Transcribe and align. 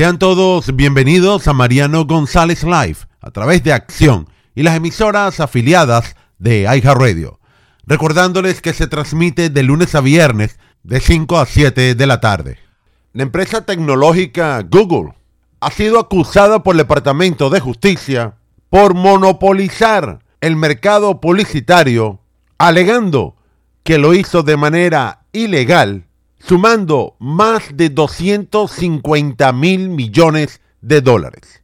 Sean 0.00 0.18
todos 0.18 0.74
bienvenidos 0.74 1.46
a 1.46 1.52
Mariano 1.52 2.06
González 2.06 2.64
Live 2.64 2.96
a 3.20 3.30
través 3.32 3.62
de 3.62 3.74
Acción 3.74 4.30
y 4.54 4.62
las 4.62 4.74
emisoras 4.74 5.40
afiliadas 5.40 6.16
de 6.38 6.66
Radio. 6.82 7.38
Recordándoles 7.84 8.62
que 8.62 8.72
se 8.72 8.86
transmite 8.86 9.50
de 9.50 9.62
lunes 9.62 9.94
a 9.94 10.00
viernes 10.00 10.58
de 10.84 11.00
5 11.00 11.38
a 11.38 11.44
7 11.44 11.94
de 11.94 12.06
la 12.06 12.18
tarde. 12.18 12.56
La 13.12 13.24
empresa 13.24 13.66
tecnológica 13.66 14.62
Google 14.62 15.12
ha 15.60 15.70
sido 15.70 15.98
acusada 15.98 16.62
por 16.62 16.76
el 16.76 16.78
Departamento 16.78 17.50
de 17.50 17.60
Justicia 17.60 18.36
por 18.70 18.94
monopolizar 18.94 20.20
el 20.40 20.56
mercado 20.56 21.20
publicitario, 21.20 22.20
alegando 22.56 23.36
que 23.82 23.98
lo 23.98 24.14
hizo 24.14 24.42
de 24.44 24.56
manera 24.56 25.24
ilegal, 25.34 26.06
sumando 26.40 27.16
más 27.20 27.76
de 27.76 27.90
250 27.90 29.52
mil 29.52 29.88
millones 29.90 30.60
de 30.80 31.00
dólares. 31.00 31.60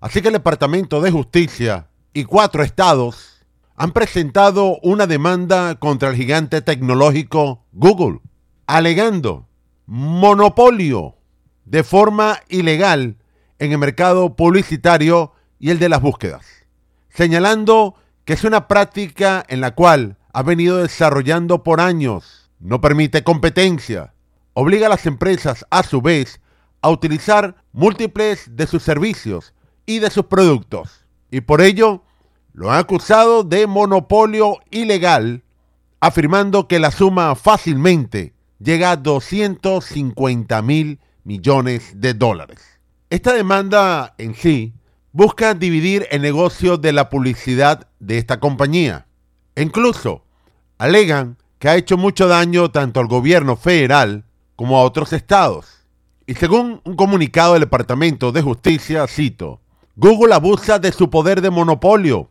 Así 0.00 0.22
que 0.22 0.28
el 0.28 0.34
Departamento 0.34 1.00
de 1.00 1.10
Justicia 1.10 1.88
y 2.12 2.24
cuatro 2.24 2.64
estados 2.64 3.39
han 3.80 3.92
presentado 3.92 4.78
una 4.82 5.06
demanda 5.06 5.76
contra 5.76 6.10
el 6.10 6.16
gigante 6.16 6.60
tecnológico 6.60 7.64
Google, 7.72 8.20
alegando 8.66 9.48
monopolio 9.86 11.16
de 11.64 11.82
forma 11.82 12.40
ilegal 12.50 13.16
en 13.58 13.72
el 13.72 13.78
mercado 13.78 14.36
publicitario 14.36 15.32
y 15.58 15.70
el 15.70 15.78
de 15.78 15.88
las 15.88 16.02
búsquedas, 16.02 16.44
señalando 17.08 17.94
que 18.26 18.34
es 18.34 18.44
una 18.44 18.68
práctica 18.68 19.46
en 19.48 19.62
la 19.62 19.74
cual 19.74 20.18
ha 20.34 20.42
venido 20.42 20.76
desarrollando 20.76 21.64
por 21.64 21.80
años, 21.80 22.50
no 22.58 22.82
permite 22.82 23.24
competencia, 23.24 24.12
obliga 24.52 24.88
a 24.88 24.90
las 24.90 25.06
empresas 25.06 25.64
a 25.70 25.84
su 25.84 26.02
vez 26.02 26.42
a 26.82 26.90
utilizar 26.90 27.64
múltiples 27.72 28.44
de 28.54 28.66
sus 28.66 28.82
servicios 28.82 29.54
y 29.86 30.00
de 30.00 30.10
sus 30.10 30.26
productos. 30.26 31.06
Y 31.30 31.40
por 31.40 31.62
ello 31.62 32.04
lo 32.52 32.70
han 32.70 32.78
acusado 32.78 33.44
de 33.44 33.66
monopolio 33.66 34.58
ilegal, 34.70 35.42
afirmando 36.00 36.68
que 36.68 36.78
la 36.78 36.90
suma 36.90 37.34
fácilmente 37.34 38.34
llega 38.58 38.92
a 38.92 38.96
250 38.96 40.62
mil 40.62 40.98
millones 41.24 41.92
de 42.00 42.14
dólares. 42.14 42.60
Esta 43.08 43.32
demanda 43.32 44.14
en 44.18 44.34
sí 44.34 44.74
busca 45.12 45.54
dividir 45.54 46.06
el 46.10 46.22
negocio 46.22 46.76
de 46.76 46.92
la 46.92 47.08
publicidad 47.08 47.88
de 47.98 48.18
esta 48.18 48.40
compañía. 48.40 49.06
E 49.54 49.62
incluso 49.62 50.24
alegan 50.78 51.36
que 51.58 51.68
ha 51.68 51.76
hecho 51.76 51.96
mucho 51.96 52.28
daño 52.28 52.70
tanto 52.70 53.00
al 53.00 53.06
gobierno 53.06 53.56
federal 53.56 54.24
como 54.56 54.78
a 54.78 54.82
otros 54.82 55.12
estados. 55.12 55.86
Y 56.26 56.34
según 56.34 56.80
un 56.84 56.96
comunicado 56.96 57.54
del 57.54 57.62
Departamento 57.62 58.32
de 58.32 58.42
Justicia, 58.42 59.06
cito, 59.08 59.60
Google 59.96 60.34
abusa 60.34 60.78
de 60.78 60.92
su 60.92 61.10
poder 61.10 61.40
de 61.40 61.50
monopolio 61.50 62.30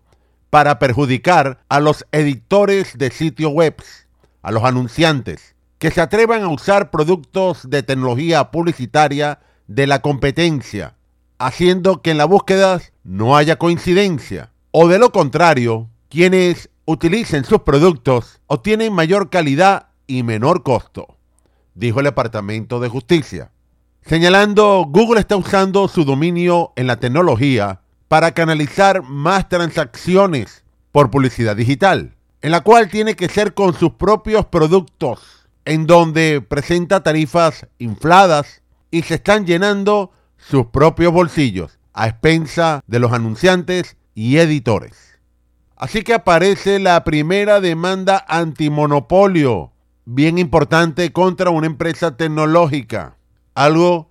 para 0.49 0.79
perjudicar 0.79 1.59
a 1.69 1.79
los 1.79 2.05
editores 2.11 2.97
de 2.97 3.11
sitios 3.11 3.51
web, 3.51 3.75
a 4.41 4.51
los 4.51 4.63
anunciantes, 4.63 5.55
que 5.77 5.91
se 5.91 6.01
atrevan 6.01 6.43
a 6.43 6.49
usar 6.49 6.91
productos 6.91 7.69
de 7.69 7.83
tecnología 7.83 8.51
publicitaria 8.51 9.39
de 9.67 9.87
la 9.87 10.01
competencia, 10.01 10.95
haciendo 11.37 12.01
que 12.01 12.11
en 12.11 12.17
la 12.17 12.25
búsqueda 12.25 12.81
no 13.03 13.37
haya 13.37 13.57
coincidencia. 13.57 14.51
O 14.71 14.87
de 14.87 14.99
lo 14.99 15.11
contrario, 15.11 15.89
quienes 16.09 16.69
utilicen 16.85 17.45
sus 17.45 17.61
productos 17.61 18.41
obtienen 18.47 18.93
mayor 18.93 19.29
calidad 19.29 19.87
y 20.07 20.23
menor 20.23 20.63
costo, 20.63 21.17
dijo 21.75 21.99
el 21.99 22.05
Departamento 22.05 22.79
de 22.79 22.89
Justicia 22.89 23.51
señalando 24.09 24.85
Google 24.89 25.19
está 25.19 25.35
usando 25.35 25.87
su 25.87 26.03
dominio 26.03 26.73
en 26.75 26.87
la 26.87 26.99
tecnología 26.99 27.81
para 28.09 28.33
canalizar 28.33 29.03
más 29.03 29.47
transacciones 29.47 30.65
por 30.91 31.09
publicidad 31.09 31.55
digital, 31.55 32.17
en 32.41 32.51
la 32.51 32.59
cual 32.59 32.89
tiene 32.89 33.15
que 33.15 33.29
ser 33.29 33.53
con 33.53 33.73
sus 33.73 33.93
propios 33.93 34.45
productos, 34.47 35.47
en 35.63 35.87
donde 35.87 36.41
presenta 36.41 37.03
tarifas 37.03 37.67
infladas 37.77 38.61
y 38.91 39.03
se 39.03 39.15
están 39.15 39.45
llenando 39.45 40.11
sus 40.35 40.65
propios 40.65 41.13
bolsillos 41.13 41.79
a 41.93 42.07
expensa 42.09 42.81
de 42.87 42.99
los 42.99 43.13
anunciantes 43.13 43.95
y 44.13 44.37
editores. 44.39 45.19
Así 45.77 46.01
que 46.01 46.13
aparece 46.13 46.79
la 46.79 47.01
primera 47.05 47.61
demanda 47.61 48.25
antimonopolio, 48.27 49.71
bien 50.03 50.37
importante 50.37 51.13
contra 51.13 51.51
una 51.51 51.67
empresa 51.67 52.17
tecnológica 52.17 53.15
algo 53.59 54.09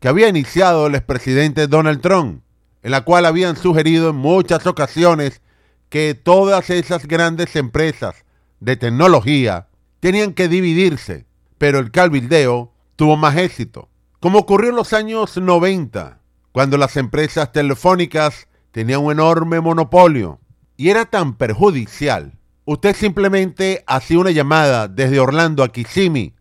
que 0.00 0.08
había 0.08 0.28
iniciado 0.28 0.88
el 0.88 0.94
expresidente 0.96 1.68
Donald 1.68 2.00
Trump, 2.00 2.42
en 2.82 2.90
la 2.90 3.02
cual 3.02 3.26
habían 3.26 3.56
sugerido 3.56 4.10
en 4.10 4.16
muchas 4.16 4.66
ocasiones 4.66 5.40
que 5.88 6.14
todas 6.14 6.70
esas 6.70 7.06
grandes 7.06 7.56
empresas 7.56 8.24
de 8.60 8.76
tecnología 8.76 9.68
tenían 10.00 10.32
que 10.32 10.48
dividirse, 10.48 11.26
pero 11.56 11.78
el 11.78 11.90
calvildeo 11.90 12.72
tuvo 12.96 13.16
más 13.16 13.36
éxito, 13.36 13.88
como 14.20 14.40
ocurrió 14.40 14.70
en 14.70 14.76
los 14.76 14.92
años 14.92 15.36
90, 15.36 16.20
cuando 16.52 16.76
las 16.76 16.96
empresas 16.96 17.52
telefónicas 17.52 18.48
tenían 18.72 19.00
un 19.00 19.12
enorme 19.12 19.60
monopolio 19.60 20.40
y 20.76 20.90
era 20.90 21.04
tan 21.06 21.36
perjudicial. 21.36 22.38
Usted 22.64 22.94
simplemente 22.94 23.82
hacía 23.86 24.18
una 24.18 24.30
llamada 24.30 24.88
desde 24.88 25.20
Orlando 25.20 25.62
a 25.62 25.68
Kissimmee 25.68 26.34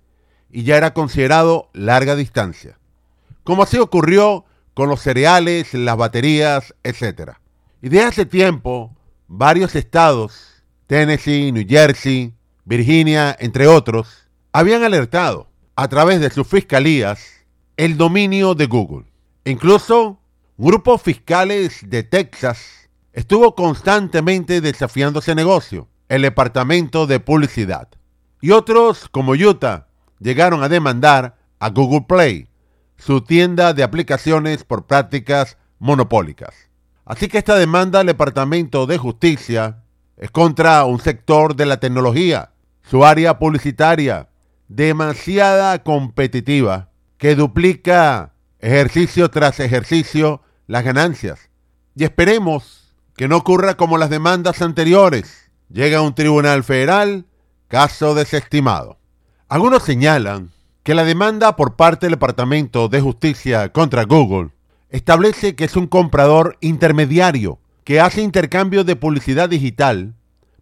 y 0.51 0.63
ya 0.63 0.77
era 0.77 0.93
considerado 0.93 1.69
larga 1.73 2.15
distancia, 2.15 2.77
como 3.43 3.63
así 3.63 3.77
ocurrió 3.77 4.45
con 4.77 4.89
los 4.89 5.01
cereales, 5.01 5.73
las 5.73 5.97
baterías, 5.97 6.75
etc. 6.83 7.31
Y 7.81 7.89
de 7.89 8.03
hace 8.03 8.27
tiempo, 8.27 8.95
varios 9.27 9.75
estados, 9.75 10.63
Tennessee, 10.85 11.51
New 11.51 11.65
Jersey, 11.67 12.31
Virginia, 12.63 13.35
entre 13.39 13.65
otros, 13.65 14.29
habían 14.51 14.83
alertado 14.83 15.49
a 15.75 15.87
través 15.87 16.19
de 16.19 16.29
sus 16.29 16.45
fiscalías 16.45 17.43
el 17.75 17.97
dominio 17.97 18.53
de 18.53 18.67
Google. 18.67 19.05
incluso 19.45 20.19
grupos 20.59 21.01
fiscales 21.01 21.79
de 21.89 22.03
Texas 22.03 22.87
estuvo 23.13 23.55
constantemente 23.55 24.61
desafiando 24.61 25.21
ese 25.21 25.33
negocio, 25.33 25.87
el 26.07 26.21
Departamento 26.21 27.07
de 27.07 27.19
Publicidad. 27.19 27.87
Y 28.41 28.51
otros, 28.51 29.09
como 29.09 29.31
Utah, 29.31 29.87
llegaron 30.19 30.61
a 30.61 30.69
demandar 30.69 31.35
a 31.57 31.71
Google 31.71 32.05
Play, 32.07 32.47
su 32.97 33.21
tienda 33.21 33.73
de 33.73 33.83
aplicaciones 33.83 34.63
por 34.63 34.85
prácticas 34.85 35.57
monopólicas. 35.79 36.53
Así 37.05 37.27
que 37.27 37.37
esta 37.37 37.55
demanda 37.55 37.99
del 37.99 38.07
Departamento 38.07 38.85
de 38.85 38.97
Justicia 38.97 39.83
es 40.17 40.31
contra 40.31 40.83
un 40.85 40.99
sector 40.99 41.55
de 41.55 41.65
la 41.65 41.79
tecnología, 41.79 42.51
su 42.81 43.05
área 43.05 43.39
publicitaria, 43.39 44.29
demasiada 44.67 45.83
competitiva, 45.83 46.89
que 47.17 47.35
duplica 47.35 48.33
ejercicio 48.59 49.29
tras 49.29 49.59
ejercicio 49.59 50.41
las 50.65 50.83
ganancias. 50.83 51.49
Y 51.95 52.03
esperemos 52.03 52.95
que 53.15 53.27
no 53.27 53.37
ocurra 53.37 53.75
como 53.75 53.97
las 53.97 54.09
demandas 54.09 54.61
anteriores. 54.61 55.51
Llega 55.69 55.99
a 55.99 56.01
un 56.01 56.13
tribunal 56.13 56.63
federal, 56.63 57.25
caso 57.67 58.15
desestimado. 58.15 58.99
Algunos 59.47 59.83
señalan 59.83 60.51
que 60.87 60.95
la 60.95 61.03
demanda 61.03 61.57
por 61.57 61.75
parte 61.75 62.05
del 62.05 62.13
Departamento 62.13 62.87
de 62.87 63.01
Justicia 63.01 63.73
contra 63.73 64.05
Google 64.05 64.51
establece 64.89 65.53
que 65.53 65.65
es 65.65 65.75
un 65.75 65.85
comprador 65.85 66.57
intermediario 66.61 67.59
que 67.83 67.99
hace 67.99 68.21
intercambio 68.21 68.85
de 68.85 68.95
publicidad 68.95 69.49
digital 69.49 70.13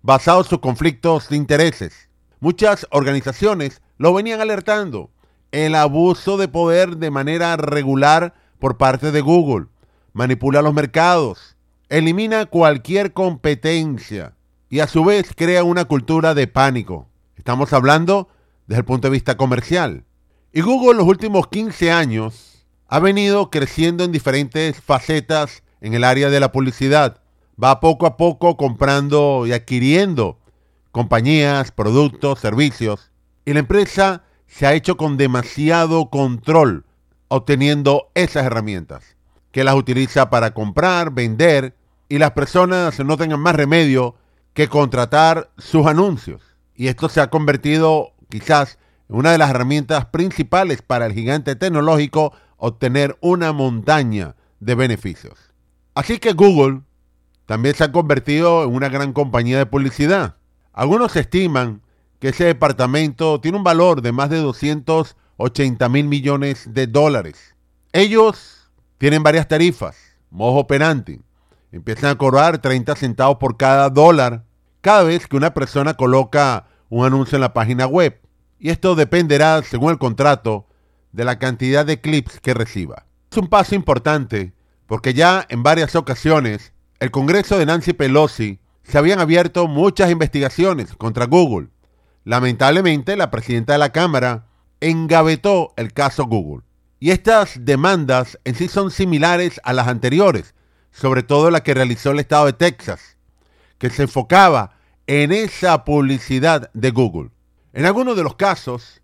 basado 0.02 0.40
en 0.40 0.48
sus 0.48 0.58
conflictos 0.62 1.30
de 1.30 1.36
intereses. 1.36 2.10
Muchas 2.40 2.88
organizaciones 2.90 3.84
lo 4.00 4.16
venían 4.16 4.42
alertando. 4.42 5.12
El 5.52 5.76
abuso 5.76 6.38
de 6.38 6.48
poder 6.48 6.98
de 6.98 7.12
manera 7.12 7.56
regular 7.56 8.34
por 8.58 8.78
parte 8.78 9.12
de 9.12 9.22
Google. 9.22 9.68
Manipula 10.14 10.64
los 10.64 10.74
mercados. 10.74 11.56
Elimina 11.88 12.48
cualquier 12.48 13.14
competencia. 13.14 14.34
Y 14.72 14.80
a 14.80 14.88
su 14.88 15.06
vez 15.06 15.34
crea 15.36 15.64
una 15.64 15.86
cultura 15.86 16.34
de 16.34 16.48
pánico. 16.48 17.08
Estamos 17.38 17.74
hablando 17.74 18.28
desde 18.66 18.80
el 18.80 18.86
punto 18.86 19.08
de 19.08 19.12
vista 19.12 19.38
comercial. 19.38 20.04
Y 20.58 20.62
Google 20.62 20.92
en 20.92 20.98
los 21.00 21.08
últimos 21.08 21.48
15 21.50 21.92
años 21.92 22.66
ha 22.88 23.02
venido 23.02 23.52
creciendo 23.52 24.06
en 24.06 24.14
diferentes 24.14 24.80
facetas 24.80 25.64
en 25.82 25.94
el 25.94 26.06
área 26.06 26.30
de 26.30 26.40
la 26.40 26.54
publicidad. 26.54 27.20
Va 27.62 27.82
poco 27.82 28.06
a 28.06 28.16
poco 28.16 28.56
comprando 28.56 29.46
y 29.46 29.52
adquiriendo 29.52 30.40
compañías, 30.94 31.74
productos, 31.74 32.40
servicios. 32.40 33.12
Y 33.44 33.52
la 33.52 33.60
empresa 33.60 34.24
se 34.48 34.66
ha 34.66 34.74
hecho 34.74 34.96
con 34.96 35.18
demasiado 35.18 36.10
control 36.10 36.86
obteniendo 37.28 38.10
esas 38.14 38.46
herramientas, 38.46 39.18
que 39.52 39.66
las 39.66 39.76
utiliza 39.76 40.30
para 40.30 40.54
comprar, 40.54 41.12
vender 41.12 41.76
y 42.08 42.18
las 42.18 42.32
personas 42.32 42.98
no 43.02 43.18
tengan 43.18 43.42
más 43.42 43.56
remedio 43.56 44.16
que 44.54 44.70
contratar 44.70 45.52
sus 45.58 45.86
anuncios. 45.86 46.42
Y 46.78 46.88
esto 46.88 47.10
se 47.10 47.20
ha 47.20 47.30
convertido 47.30 48.14
quizás 48.30 48.78
una 49.08 49.32
de 49.32 49.38
las 49.38 49.50
herramientas 49.50 50.06
principales 50.06 50.82
para 50.82 51.06
el 51.06 51.14
gigante 51.14 51.56
tecnológico 51.56 52.34
obtener 52.58 53.18
una 53.22 53.54
montaña 53.54 54.36
de 54.60 54.76
beneficios. 54.76 55.38
Así 55.94 56.20
que 56.20 56.34
Google 56.34 56.82
también 57.46 57.76
se 57.76 57.84
ha 57.84 57.92
convertido 57.92 58.64
en 58.64 58.74
una 58.74 58.90
gran 58.90 59.14
compañía 59.14 59.58
de 59.58 59.66
publicidad. 59.66 60.38
Algunos 60.74 61.16
estiman 61.16 61.82
que 62.20 62.30
ese 62.30 62.46
departamento 62.46 63.40
tiene 63.40 63.58
un 63.58 63.64
valor 63.64 64.02
de 64.02 64.12
más 64.12 64.30
de 64.30 64.38
280 64.38 65.90
mil 65.90 66.08
millones 66.08 66.74
de 66.74 66.88
dólares. 66.88 67.56
Ellos 67.94 68.72
tienen 68.98 69.24
varias 69.24 69.48
tarifas, 69.48 69.96
modo 70.30 70.56
operante. 70.56 71.22
Empiezan 71.72 72.12
a 72.12 72.18
cobrar 72.18 72.58
30 72.58 72.96
centavos 72.96 73.38
por 73.38 73.58
cada 73.58 73.90
dólar 73.90 74.44
cada 74.82 75.04
vez 75.04 75.28
que 75.28 75.36
una 75.36 75.54
persona 75.54 75.96
coloca 75.96 76.68
un 76.90 77.06
anuncio 77.06 77.36
en 77.36 77.42
la 77.42 77.54
página 77.54 77.88
web. 77.88 78.20
Y 78.60 78.70
esto 78.70 78.96
dependerá, 78.96 79.62
según 79.64 79.92
el 79.92 79.98
contrato, 79.98 80.68
de 81.12 81.26
la 81.26 81.40
cantidad 81.40 81.86
de 81.86 82.02
clips 82.02 82.40
que 82.40 82.54
reciba. 82.54 83.06
Es 83.32 83.38
un 83.38 83.48
paso 83.48 83.76
importante 83.76 84.54
porque 84.86 85.14
ya 85.14 85.46
en 85.50 85.64
varias 85.64 85.96
ocasiones 85.96 86.74
el 87.00 87.12
Congreso 87.12 87.58
de 87.58 87.66
Nancy 87.66 87.94
Pelosi 87.94 88.60
se 88.84 88.98
habían 88.98 89.20
abierto 89.20 89.68
muchas 89.68 90.12
investigaciones 90.12 90.96
contra 90.96 91.26
Google. 91.26 91.70
Lamentablemente, 92.24 93.16
la 93.16 93.32
presidenta 93.32 93.74
de 93.74 93.80
la 93.80 93.92
Cámara 93.92 94.48
engavetó 94.80 95.74
el 95.78 95.94
caso 95.94 96.26
Google. 96.26 96.64
Y 97.00 97.12
estas 97.12 97.66
demandas 97.66 98.40
en 98.44 98.56
sí 98.56 98.68
son 98.68 98.92
similares 98.92 99.60
a 99.64 99.74
las 99.74 99.88
anteriores, 99.88 100.54
sobre 100.92 101.24
todo 101.24 101.52
la 101.52 101.64
que 101.64 101.74
realizó 101.74 102.12
el 102.12 102.20
estado 102.20 102.46
de 102.46 102.54
Texas, 102.54 103.18
que 103.78 103.90
se 103.90 104.04
enfocaba 104.04 104.78
en 105.08 105.32
esa 105.32 105.84
publicidad 105.84 106.72
de 106.74 106.92
Google. 106.92 107.32
En 107.76 107.86
algunos 107.86 108.16
de 108.16 108.24
los 108.24 108.36
casos, 108.36 109.02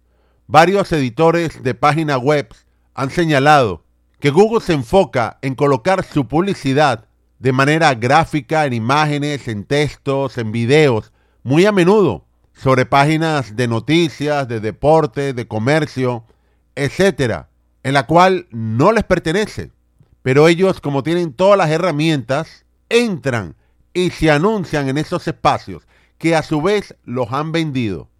varios 0.47 0.93
editores 0.93 1.61
de 1.61 1.75
páginas 1.75 2.19
web 2.19 2.47
han 2.93 3.09
señalado 3.09 3.83
que 4.21 4.29
Google 4.29 4.61
se 4.61 4.71
enfoca 4.71 5.39
en 5.41 5.55
colocar 5.55 6.05
su 6.05 6.25
publicidad 6.25 7.09
de 7.39 7.51
manera 7.51 7.93
gráfica, 7.95 8.65
en 8.65 8.71
imágenes, 8.71 9.49
en 9.49 9.65
textos, 9.65 10.37
en 10.37 10.53
videos, 10.53 11.11
muy 11.43 11.65
a 11.65 11.73
menudo 11.73 12.23
sobre 12.53 12.85
páginas 12.85 13.57
de 13.57 13.67
noticias, 13.67 14.47
de 14.47 14.61
deporte, 14.61 15.33
de 15.33 15.49
comercio, 15.49 16.23
etcétera, 16.73 17.49
en 17.83 17.93
la 17.93 18.07
cual 18.07 18.47
no 18.51 18.93
les 18.93 19.03
pertenece. 19.03 19.73
Pero 20.21 20.47
ellos, 20.47 20.79
como 20.79 21.03
tienen 21.03 21.33
todas 21.33 21.57
las 21.57 21.71
herramientas, 21.71 22.63
entran 22.87 23.57
y 23.93 24.11
se 24.11 24.31
anuncian 24.31 24.87
en 24.87 24.97
esos 24.97 25.27
espacios 25.27 25.85
que 26.17 26.37
a 26.37 26.41
su 26.41 26.61
vez 26.61 26.95
los 27.03 27.33
han 27.33 27.51
vendido. 27.51 28.10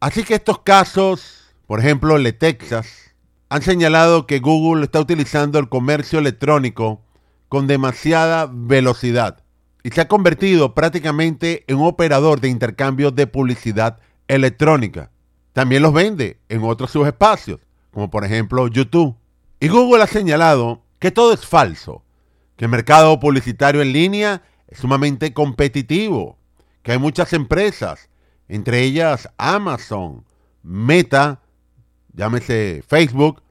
Así 0.00 0.24
que 0.24 0.34
estos 0.34 0.60
casos, 0.60 1.54
por 1.66 1.80
ejemplo 1.80 2.16
el 2.16 2.24
de 2.24 2.32
Texas, 2.32 3.14
han 3.48 3.62
señalado 3.62 4.26
que 4.26 4.40
Google 4.40 4.84
está 4.84 5.00
utilizando 5.00 5.58
el 5.58 5.68
comercio 5.68 6.18
electrónico 6.18 7.02
con 7.48 7.66
demasiada 7.66 8.48
velocidad 8.50 9.44
y 9.84 9.90
se 9.90 10.00
ha 10.00 10.08
convertido 10.08 10.74
prácticamente 10.74 11.62
en 11.66 11.76
un 11.76 11.86
operador 11.86 12.40
de 12.40 12.48
intercambio 12.48 13.10
de 13.10 13.26
publicidad 13.26 13.98
electrónica. 14.28 15.10
También 15.52 15.82
los 15.82 15.92
vende 15.92 16.38
en 16.48 16.64
otros 16.64 16.90
subespacios, 16.90 17.60
como 17.92 18.10
por 18.10 18.24
ejemplo 18.24 18.66
YouTube. 18.66 19.14
Y 19.60 19.68
Google 19.68 20.02
ha 20.02 20.06
señalado 20.06 20.82
que 20.98 21.10
todo 21.10 21.34
es 21.34 21.46
falso, 21.46 22.02
que 22.56 22.64
el 22.64 22.70
mercado 22.70 23.20
publicitario 23.20 23.82
en 23.82 23.92
línea 23.92 24.42
es 24.68 24.78
sumamente 24.78 25.34
competitivo, 25.34 26.38
que 26.82 26.92
hay 26.92 26.98
muchas 26.98 27.34
empresas, 27.34 28.08
entre 28.48 28.82
ellas 28.82 29.28
Amazon, 29.38 30.24
Meta, 30.62 31.40
llámese 32.12 32.82
Facebook 32.86 33.42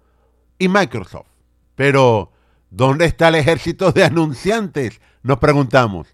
y 0.58 0.68
Microsoft. 0.68 1.28
Pero 1.76 2.34
¿Dónde 2.76 3.06
está 3.06 3.28
el 3.28 3.36
ejército 3.36 3.92
de 3.92 4.04
anunciantes? 4.04 5.00
Nos 5.22 5.38
preguntamos. 5.38 6.08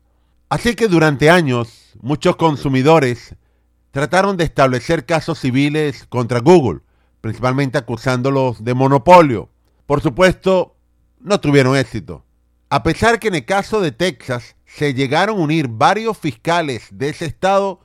Así 0.50 0.76
que 0.76 0.90
durante 0.90 1.30
años 1.30 1.94
muchos 2.02 2.36
consumidores 2.36 3.34
trataron 3.92 4.36
de 4.36 4.44
establecer 4.44 5.06
casos 5.06 5.40
civiles 5.40 6.06
contra 6.10 6.42
Google, 6.42 6.82
principalmente 7.22 7.78
acusándolos 7.78 8.62
de 8.62 8.74
monopolio. 8.74 9.50
Por 9.86 10.02
supuesto, 10.02 10.76
no 11.22 11.40
tuvieron 11.40 11.78
éxito. 11.78 12.26
A 12.70 12.84
pesar 12.84 13.20
que 13.20 13.30
en 13.30 13.36
el 13.36 13.46
caso 13.46 13.80
de 13.80 13.94
Texas 13.94 14.58
se 14.66 14.94
llegaron 14.94 15.38
a 15.38 15.44
unir 15.44 15.70
varios 15.70 16.18
fiscales 16.18 16.90
de 16.92 17.08
ese 17.08 17.26
estado, 17.26 17.80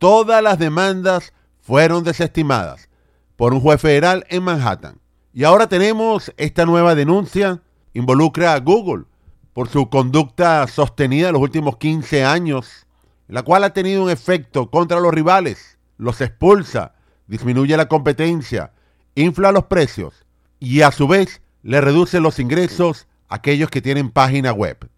todas 0.00 0.42
las 0.42 0.58
demandas 0.58 1.34
fueron 1.60 2.02
desestimadas 2.02 2.88
por 3.36 3.52
un 3.52 3.60
juez 3.60 3.80
federal 3.80 4.24
en 4.30 4.42
Manhattan. 4.42 4.98
Y 5.34 5.44
ahora 5.44 5.68
tenemos 5.68 6.32
esta 6.38 6.64
nueva 6.64 6.94
denuncia 6.94 7.62
involucra 7.92 8.54
a 8.54 8.60
Google 8.60 9.04
por 9.52 9.68
su 9.68 9.90
conducta 9.90 10.66
sostenida 10.68 11.28
en 11.28 11.34
los 11.34 11.42
últimos 11.42 11.76
15 11.76 12.24
años, 12.24 12.86
la 13.28 13.42
cual 13.42 13.62
ha 13.62 13.74
tenido 13.74 14.02
un 14.02 14.10
efecto 14.10 14.70
contra 14.70 15.00
los 15.00 15.12
rivales, 15.12 15.78
los 15.98 16.22
expulsa, 16.22 16.94
disminuye 17.26 17.76
la 17.76 17.86
competencia, 17.88 18.72
infla 19.14 19.52
los 19.52 19.66
precios 19.66 20.24
y 20.58 20.80
a 20.80 20.92
su 20.92 21.08
vez 21.08 21.42
le 21.62 21.82
reduce 21.82 22.20
los 22.20 22.38
ingresos 22.38 23.06
a 23.28 23.34
aquellos 23.36 23.68
que 23.68 23.82
tienen 23.82 24.10
página 24.10 24.52
web. 24.52 24.88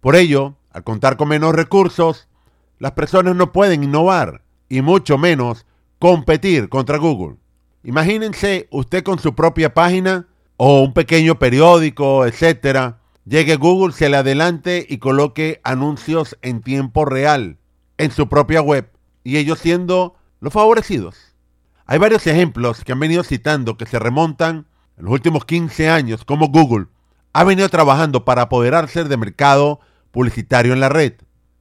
Por 0.00 0.14
ello, 0.14 0.54
al 0.70 0.84
contar 0.84 1.16
con 1.16 1.28
menos 1.28 1.52
recursos, 1.52 2.28
las 2.78 2.92
personas 2.92 3.34
no 3.34 3.50
pueden 3.50 3.82
innovar 3.82 4.42
y 4.72 4.80
mucho 4.80 5.18
menos 5.18 5.66
competir 5.98 6.70
contra 6.70 6.96
Google. 6.96 7.36
Imagínense 7.84 8.68
usted 8.70 9.02
con 9.02 9.18
su 9.18 9.34
propia 9.34 9.74
página 9.74 10.28
o 10.56 10.80
un 10.80 10.94
pequeño 10.94 11.38
periódico, 11.38 12.24
etcétera, 12.24 12.98
llegue 13.26 13.56
Google, 13.56 13.92
se 13.92 14.08
le 14.08 14.16
adelante 14.16 14.86
y 14.88 14.96
coloque 14.96 15.60
anuncios 15.62 16.38
en 16.40 16.62
tiempo 16.62 17.04
real 17.04 17.58
en 17.98 18.12
su 18.12 18.30
propia 18.30 18.62
web 18.62 18.90
y 19.22 19.36
ellos 19.36 19.58
siendo 19.58 20.14
los 20.40 20.54
favorecidos. 20.54 21.18
Hay 21.84 21.98
varios 21.98 22.26
ejemplos 22.26 22.82
que 22.82 22.92
han 22.92 23.00
venido 23.00 23.24
citando 23.24 23.76
que 23.76 23.84
se 23.84 23.98
remontan 23.98 24.68
en 24.96 25.04
los 25.04 25.12
últimos 25.12 25.44
15 25.44 25.90
años 25.90 26.24
como 26.24 26.48
Google 26.48 26.86
ha 27.34 27.44
venido 27.44 27.68
trabajando 27.68 28.24
para 28.24 28.42
apoderarse 28.42 29.04
del 29.04 29.18
mercado 29.18 29.80
publicitario 30.12 30.72
en 30.72 30.80
la 30.80 30.88
red. 30.88 31.12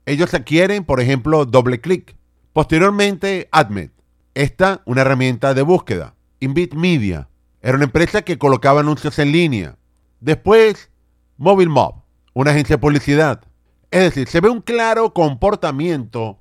Ellos 0.05 0.33
adquieren, 0.33 0.85
por 0.85 1.01
ejemplo, 1.01 1.43
DoubleClick. 1.43 2.15
Posteriormente, 2.53 3.47
AdMed. 3.51 3.91
Esta, 4.33 4.81
una 4.85 5.01
herramienta 5.01 5.53
de 5.53 5.61
búsqueda. 5.61 6.15
Invit 6.41 6.73
Media, 6.73 7.29
era 7.61 7.75
una 7.75 7.85
empresa 7.85 8.23
que 8.23 8.37
colocaba 8.37 8.81
anuncios 8.81 9.19
en 9.19 9.31
línea. 9.31 9.77
Después, 10.19 10.89
Mobile 11.37 11.69
Mob, 11.69 12.03
una 12.33 12.51
agencia 12.51 12.75
de 12.75 12.81
publicidad. 12.81 13.41
Es 13.89 14.01
decir, 14.01 14.27
se 14.27 14.41
ve 14.41 14.49
un 14.49 14.61
claro 14.61 15.13
comportamiento 15.13 16.39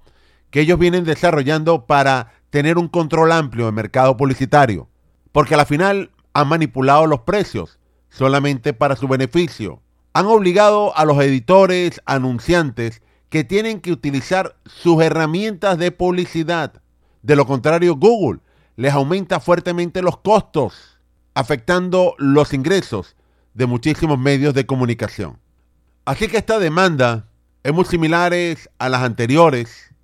que 0.51 0.63
ellos 0.63 0.79
vienen 0.79 1.05
desarrollando 1.05 1.87
para 1.87 2.33
tener 2.51 2.77
un 2.77 2.89
control 2.89 3.31
amplio 3.31 3.67
del 3.67 3.75
mercado 3.75 4.17
publicitario. 4.17 4.89
Porque 5.31 5.55
a 5.55 5.59
la 5.59 5.67
final 5.67 6.11
han 6.33 6.49
manipulado 6.49 7.07
los 7.07 7.21
precios 7.21 7.79
solamente 8.09 8.73
para 8.73 8.97
su 8.97 9.07
beneficio. 9.07 9.81
Han 10.13 10.27
obligado 10.27 10.97
a 10.97 11.05
los 11.05 11.23
editores, 11.23 12.01
anunciantes, 12.05 13.01
que 13.31 13.45
tienen 13.45 13.81
que 13.81 13.93
utilizar 13.93 14.57
sus 14.67 15.03
herramientas 15.03 15.79
de 15.79 15.93
publicidad. 15.93 16.83
De 17.23 17.37
lo 17.37 17.47
contrario, 17.47 17.97
Google 17.97 18.41
les 18.77 18.93
aumenta 18.93 19.41
fuertemente 19.41 20.03
los 20.03 20.19
costos 20.19 20.99
afectando 21.35 22.15
los 22.19 22.53
ingresos 22.53 23.17
de 23.55 23.67
muchísimos 23.67 24.19
medios 24.19 24.53
de 24.53 24.67
comunicación. 24.67 25.39
Así 26.05 26.27
que 26.27 26.39
esta 26.39 26.59
demanda 26.59 27.29
es 27.63 27.73
muy 27.73 27.85
similar 27.85 28.33
a 28.79 28.89
las 28.89 29.03
anteriores. 29.03 29.95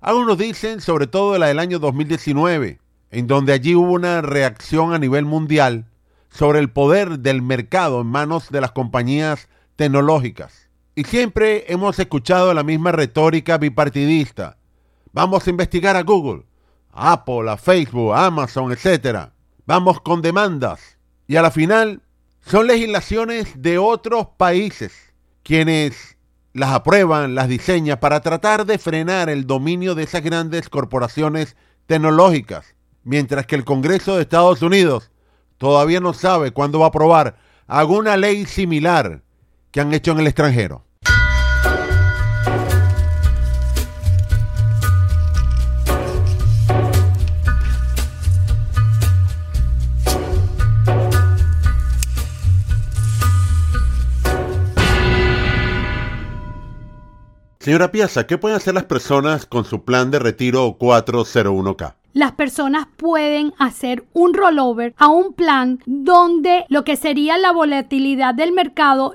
Algunos 0.00 0.36
dicen, 0.38 0.80
sobre 0.80 1.06
todo 1.06 1.38
la 1.38 1.46
del 1.46 1.60
año 1.60 1.78
2019, 1.78 2.80
en 3.12 3.26
donde 3.28 3.52
allí 3.52 3.76
hubo 3.76 3.92
una 3.92 4.22
reacción 4.22 4.92
a 4.92 4.98
nivel 4.98 5.24
mundial 5.24 5.86
sobre 6.30 6.58
el 6.58 6.70
poder 6.70 7.20
del 7.20 7.42
mercado 7.42 8.00
en 8.00 8.08
manos 8.08 8.50
de 8.50 8.60
las 8.60 8.72
compañías 8.72 9.48
tecnológicas. 9.76 10.68
Y 10.94 11.04
siempre 11.04 11.64
hemos 11.72 11.98
escuchado 11.98 12.52
la 12.52 12.62
misma 12.62 12.92
retórica 12.92 13.58
bipartidista. 13.58 14.58
Vamos 15.12 15.46
a 15.46 15.50
investigar 15.50 15.96
a 15.96 16.02
Google, 16.02 16.44
a 16.90 17.12
Apple, 17.12 17.50
a 17.50 17.56
Facebook, 17.56 18.12
a 18.12 18.26
Amazon, 18.26 18.72
etc 18.72 19.32
vamos 19.66 20.00
con 20.00 20.22
demandas. 20.22 20.98
Y 21.26 21.36
a 21.36 21.42
la 21.42 21.50
final 21.50 22.02
son 22.44 22.66
legislaciones 22.66 23.62
de 23.62 23.78
otros 23.78 24.28
países 24.36 24.92
quienes 25.42 26.16
las 26.52 26.70
aprueban, 26.70 27.34
las 27.34 27.48
diseñan 27.48 27.98
para 27.98 28.20
tratar 28.20 28.66
de 28.66 28.78
frenar 28.78 29.30
el 29.30 29.46
dominio 29.46 29.94
de 29.94 30.02
esas 30.02 30.22
grandes 30.22 30.68
corporaciones 30.68 31.56
tecnológicas. 31.86 32.74
Mientras 33.04 33.46
que 33.46 33.56
el 33.56 33.64
Congreso 33.64 34.16
de 34.16 34.22
Estados 34.22 34.62
Unidos 34.62 35.10
todavía 35.58 36.00
no 36.00 36.12
sabe 36.12 36.52
cuándo 36.52 36.80
va 36.80 36.86
a 36.86 36.88
aprobar 36.88 37.36
haga 37.66 37.90
una 37.90 38.16
ley 38.16 38.44
similar 38.44 39.22
que 39.72 39.80
han 39.80 39.92
hecho 39.94 40.12
en 40.12 40.20
el 40.20 40.26
extranjero. 40.28 40.84
Señora 57.58 57.92
Piazza, 57.92 58.26
¿qué 58.26 58.38
pueden 58.38 58.56
hacer 58.56 58.74
las 58.74 58.84
personas 58.84 59.46
con 59.46 59.64
su 59.64 59.84
plan 59.84 60.10
de 60.10 60.18
retiro 60.18 60.76
401k? 60.78 61.94
las 62.12 62.32
personas 62.32 62.86
pueden 62.96 63.54
hacer 63.58 64.04
un 64.12 64.34
rollover 64.34 64.94
a 64.96 65.08
un 65.08 65.32
plan 65.32 65.80
donde 65.86 66.64
lo 66.68 66.84
que 66.84 66.96
sería 66.96 67.38
la 67.38 67.52
volatilidad 67.52 68.34
del 68.34 68.52
mercado 68.52 69.14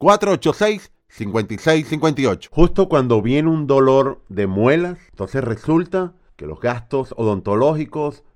407-486-5658. 0.00 2.48
Justo 2.50 2.88
cuando 2.88 3.22
viene 3.22 3.48
un 3.48 3.68
dolor 3.68 4.24
de 4.28 4.48
muelas, 4.48 4.98
entonces 5.12 5.44
resulta 5.44 6.14
que 6.36 6.46
los 6.46 6.60
gastos 6.60 7.14
odontológicos 7.16 8.24